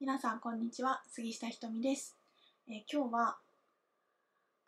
[0.00, 1.02] 皆さんこんにちは。
[1.08, 2.16] 杉下ひとみです、
[2.68, 3.36] えー今日は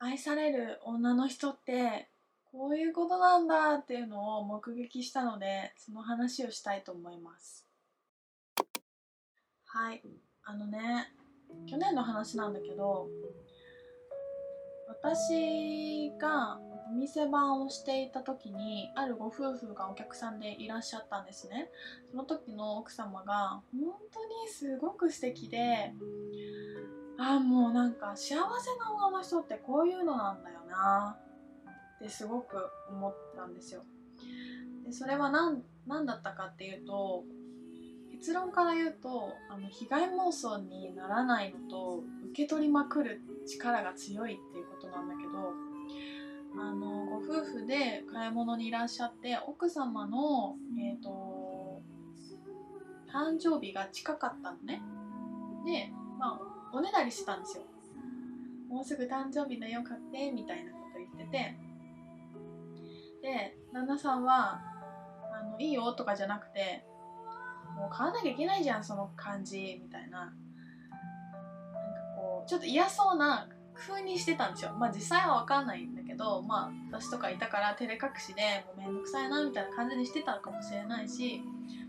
[0.00, 2.08] 愛される女の人って
[2.50, 7.64] こういうことなんだっていうのを目撃したのでその話をしたいと思います。
[9.66, 10.02] はい。
[10.42, 11.12] あのね
[11.68, 13.06] 去年の話なんだけど
[14.90, 16.58] 私が
[16.90, 21.70] お店番をしていた時にあるご夫婦がお客さんでいらっしゃったんですね。
[22.10, 25.92] その時の奥様が本当にすごく素敵で
[27.18, 28.36] ああもうなんか幸せ
[28.78, 31.16] な女の人ってこういうのなんだよな
[31.98, 32.56] ってすごく
[32.90, 33.84] 思ったんですよ。
[34.84, 37.22] でそれは何何だったかっていうと
[38.20, 45.54] 結論から言うとあの被害妄想にならないのと受け取りまくる力が強いっていうことなんだけど
[46.62, 51.80] あのご夫婦で買い物にいらっしゃって奥様の、えー、と
[53.10, 54.82] 誕生日が近かったのね。
[55.64, 57.64] で、まあ、おねだりしてたんですよ。
[58.68, 61.56] もうすぐ誕生日だよ買ってみたいなこと言ってて。
[63.22, 64.60] で旦那さんは
[65.32, 66.84] あのいいよとかじゃなくて
[67.80, 70.18] もう買わなきゃいけないじゃんその感じみたいな。
[70.20, 70.34] なんか
[72.14, 74.72] こうちょっと嫌そうな風にしてたんですよ。
[74.78, 81.42] まあ実際は分かんないんだけどまあ私とかいたから照れ隠しでもうめんどくさいなみたいな感じにしてたのかもしれないし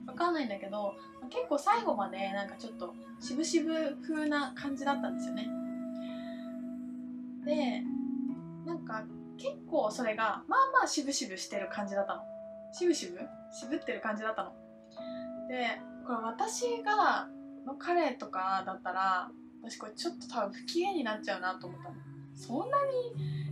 [0.05, 0.95] 分かんないんだけど
[1.29, 5.47] 結構最後までなんかちょっと渋々風な感じだったんですよね。
[7.45, 7.83] で
[8.65, 9.03] なんか
[9.37, 12.21] 結構それがまあまあ渋々してる感じだったの。
[12.73, 13.27] 渋々？
[13.51, 14.53] 渋ってる感じだったの。
[15.51, 17.27] でこれ私が
[17.65, 19.29] の彼とかだったら
[19.61, 21.95] 私これちょっと多分不機嫌になっちゃうなと思ったの。
[22.33, 22.77] そんな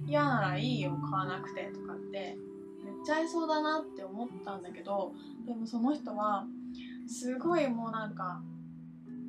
[0.06, 2.38] に嫌ならいいよ買わなくてとかって
[2.84, 5.14] 言っちゃ合いそうだなって思ったんだけど
[5.46, 6.48] でもその人は
[7.08, 8.42] すごいもうなんか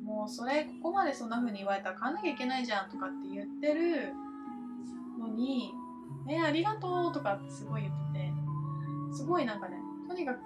[0.03, 4.13] もうそれここまでそんな風に言われたら買わなきゃいけないじゃんとかって言ってる
[5.19, 5.73] のに
[6.29, 8.33] 「えありがとう」とかってすごい言ってて
[9.13, 9.77] すごいなんかね
[10.07, 10.39] とにかく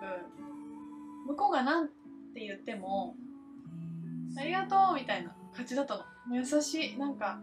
[1.27, 1.87] 向こうが何
[2.35, 3.15] て言っても
[4.37, 6.03] 「ありがとう」みたいな感じだったの。
[6.27, 6.97] もう優しい。
[6.97, 7.39] なんか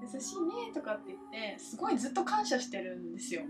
[0.00, 3.42] 優しいねとかって言ってすごいずっと感謝してるんですよ。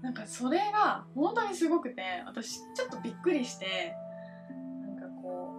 [0.00, 3.94] なんかそれが本当にすごくて私ちょっとびっくりして
[4.50, 5.52] なんかこ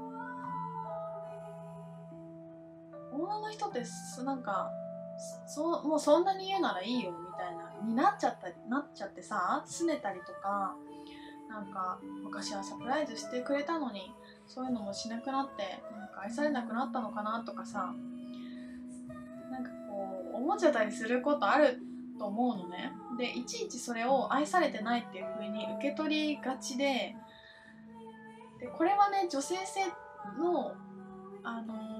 [3.14, 4.70] う女の人ってそなんか
[5.48, 10.76] そもうそんなに言うならいいよみたいなになっちゃったりなっちゃってさ拗ねたりとか
[11.50, 14.12] なんか昔はサプライズしてくれたのに
[14.48, 17.94] そういうのもしなくなってなんか愛されなくなったのかなとかさ
[19.52, 21.80] なんかこう思っちゃったりすることある
[22.18, 22.92] と思うのね。
[23.18, 27.16] でいちいちそれを愛されてないっていう風に受け取りがちで
[28.60, 29.86] でこれはね女性性
[30.40, 30.74] の
[31.44, 31.93] あの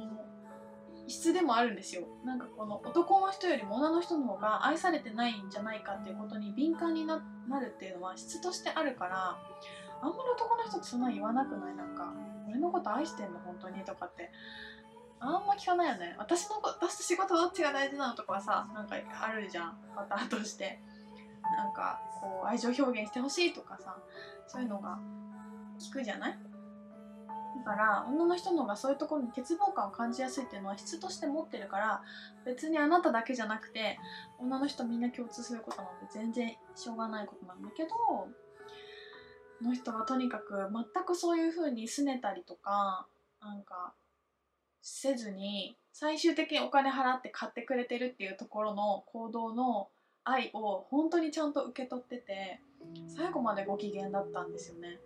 [1.08, 2.04] 質でもあるんですよ。
[2.26, 7.18] なんかこの男の人よりも女の人の方が愛されてないんじゃないかっていうことに敏感にな
[7.60, 9.38] るっていうのは質としてあるから
[10.02, 11.76] あんまり男の人ってそんな言わなくない？
[11.76, 12.14] なんか
[12.50, 13.40] 俺のこと愛してんの？
[13.40, 13.84] 本当に？
[13.84, 14.32] とかって。
[15.20, 16.16] あんま聞かないよね。
[16.18, 19.78] 私の私と仕事どっちが大事なのとかはさなんかあるじゃん。
[19.96, 20.80] パターンとして。
[21.58, 23.98] なんかこう愛情表現してほしいとかさ
[24.48, 24.98] そういうのが
[25.78, 26.40] 聞くじゃない？
[27.64, 32.02] から女の人の方がそういうところに欠乏感を感じやすいっていうのは質として持ってるから
[32.46, 33.98] 別にあなただけじゃなくて
[34.40, 37.90] 女の人みんな共通することなんて全然しょうがないことなんだけど
[39.62, 43.08] の人はとにかく全くそういう風に拗ねたりとか
[43.42, 43.94] なんか
[44.82, 49.90] せずに最終的にお金払って買ってくれてるっていうところの行動の
[50.26, 52.60] 愛を本当にちゃんと受け取ってて
[53.08, 55.00] 最後までご機嫌だったんですよね。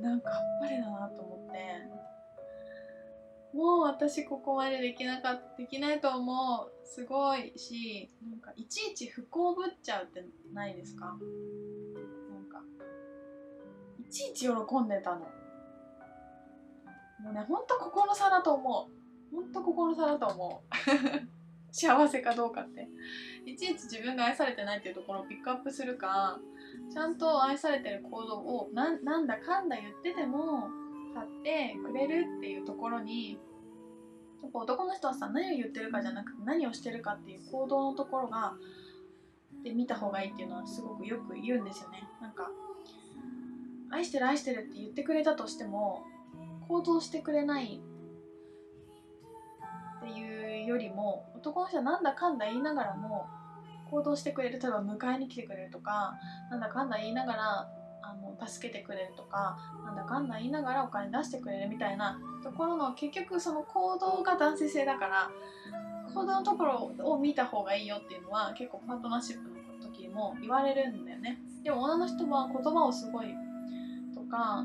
[0.00, 1.52] なんかあっぱれだなと思って。
[3.54, 6.86] もう私ここまでできなかできないと思う。
[6.86, 11.06] すごいしなんかいちいち不幸ぶっちゃうってないですか？
[11.06, 11.16] なん
[12.48, 12.62] か
[14.00, 14.50] いちいち喜
[14.80, 15.20] んでたの。
[17.20, 19.34] もうねほんと心の差だと思う。
[19.34, 20.72] ほんと心の差だと思う。
[21.74, 22.88] 幸せかどうかって。
[23.46, 26.38] いちいち自分が愛されてないっていうところをピックアップするか
[26.92, 30.68] ちゃんと愛されてる行動をななんだかんだ言ってても
[31.14, 33.38] 買ってくれるっていうところに
[34.42, 38.54] やっぱ男の人はさ何を言ってるかじゃなくて何をしてるかっていう行動のところが
[39.62, 42.02] で見た方がいいっていうのはすごくよく言うんですよね。
[42.20, 42.50] なんか
[43.90, 46.04] 愛してる愛してるって言ってくれたとしても
[46.66, 47.82] 行動してくれない
[49.98, 53.26] っていうよりも男の人はなんだかんだ言いながらも
[53.92, 56.14] 行動してくれる例えば迎えに来てくれるとか
[56.50, 57.68] なんだかんだ言いながら
[58.00, 65.30] あの助けてくれるとかなんだかんだ言いながらお金出してくれるみたいなところの結局その行動が男性性だから
[66.14, 71.38] 行動のところを見た方がいいよっていうのは結構パートナーシップの時も言われるんだよね。
[71.62, 73.26] でも女の人は言葉をすごい
[74.14, 74.64] とか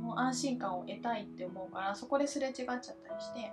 [0.00, 3.52] もう安心感を得たいって思うからそこですれ違っちゃったりして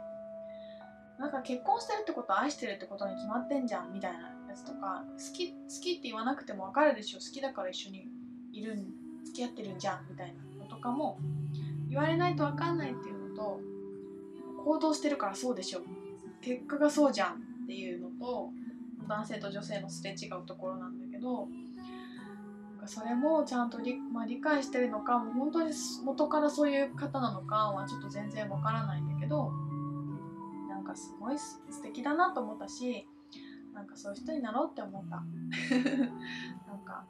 [1.20, 7.20] なんか結婚してるってことは愛してるってことに決まってんじゃんみたいなつとか好き好きって言わなくても分かるでしょ。
[7.20, 8.08] 好きだから一緒に
[8.52, 8.94] いるん
[9.24, 11.20] 付き合ってるんじゃんみたいなのとかも
[11.90, 13.60] 言われないと分かんないっていうのと
[14.64, 15.82] 行動してるからそうでしょ。
[16.42, 17.34] 結果がそうじゃん
[17.64, 18.50] っていうのと
[19.08, 21.48] 男性と女性のすれ違うところなんだけど
[22.86, 25.74] それもちゃんと理,、まあ、理解してるのかもう本当に
[26.06, 29.52] 元からそういう方なのかはちょっと全然わからないんだけど
[30.70, 33.08] なんかすごい素敵だなと思ったし
[33.78, 35.18] なんかそういう人になろうって思った。
[36.68, 37.06] なんか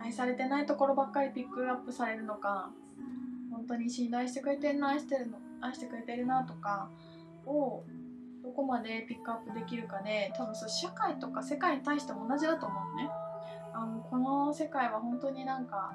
[0.00, 2.70] 愛されてないところばっかりピックアップされるのか
[3.50, 6.88] 本当に信頼してくれてるの愛してるの愛してくれてるなとか
[7.44, 7.84] を
[8.42, 13.10] どこまでピックアップできるかで多分そう社会とか世界に対しても同じだと思うね。
[13.74, 15.94] あのこの世界は本当になんか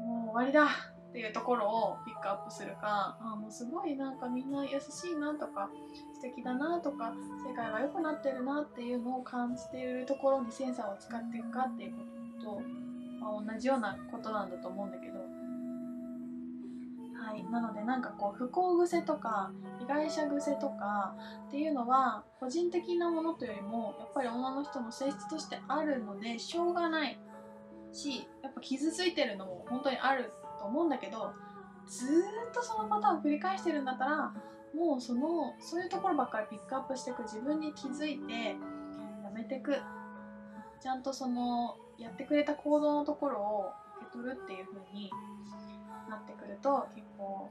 [0.00, 0.87] もう終わりだ。
[1.08, 5.70] っていうところをピックアップするかあもうすごいなんかみんな優しいなとか
[6.14, 7.14] 素敵だなとか
[7.48, 12.60] 世界が良くなってるなっていうのを感じているところにセンサーを使っていくかっていうことと、
[13.20, 15.18] まあ、同じようなことなんだと思うんだけど。
[17.20, 17.44] はい。
[17.50, 19.50] なのでなんかこう不幸癖とか
[19.80, 21.16] 被害者癖とか
[21.48, 27.18] っていうのは個人的なものというよりもやっぱり女の人の性質としてあるのでしょうがない
[27.92, 31.32] しやっぱ傷ついてるのも本当にあると思うんだけど
[31.86, 34.32] ずっとそのパターンを繰り返してるんだったら
[34.74, 38.56] もうそのそういうところばっかりピックアップしていく自分に気づいて
[39.24, 39.76] やめていく
[40.80, 45.10] ちゃんとそのやってくれた行動のところを受け取るっていう風に
[46.08, 47.50] なってくると結構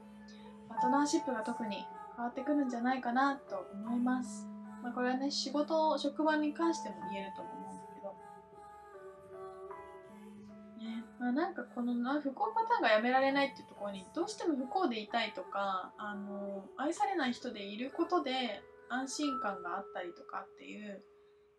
[0.68, 1.84] パートナーシップが特に
[2.16, 4.46] 変わってくるんじゃないかなと思います。
[4.82, 7.57] まあ、これはね仕事職場に関しても言えると思う
[11.30, 21.02] あ、なんかこのな不幸パターンがやめられないっていうところにどうしても不幸でいたいとかあの愛されない人でいることで安心感があったりとかっていう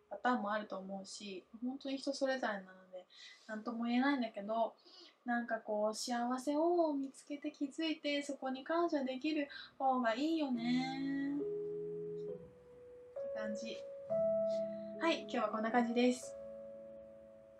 [0.10, 3.06] パターンもあると思うし本当に人それぞれなので
[3.48, 4.74] 何とも言えないんだけど
[5.26, 11.36] なんかこう幸せを見つけて気づいてそこに感謝できる方がいいよね。
[11.36, 11.40] っ
[13.34, 13.78] て感じ。
[15.02, 16.39] はい今日はこんな感じです。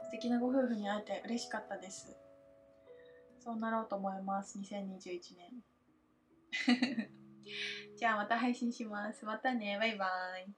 [0.10, 2.18] 素敵なご夫婦に会えて嬉しかったです。
[3.38, 4.58] そうなろうと思います。
[4.58, 5.62] 2021年。
[7.96, 9.24] じゃあまた配信します。
[9.24, 9.78] またね。
[9.78, 10.08] バイバ
[10.40, 10.52] イ。